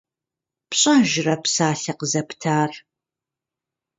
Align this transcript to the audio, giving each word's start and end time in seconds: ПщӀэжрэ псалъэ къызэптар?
ПщӀэжрэ 0.69 1.35
псалъэ 1.43 1.93
къызэптар? 1.99 2.71